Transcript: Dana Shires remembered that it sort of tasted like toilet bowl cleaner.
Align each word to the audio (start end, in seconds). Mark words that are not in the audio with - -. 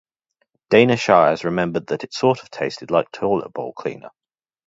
Dana 0.71 0.95
Shires 0.97 1.43
remembered 1.43 1.85
that 1.85 2.03
it 2.03 2.11
sort 2.11 2.41
of 2.41 2.49
tasted 2.49 2.89
like 2.89 3.11
toilet 3.11 3.53
bowl 3.53 3.71
cleaner. 3.71 4.09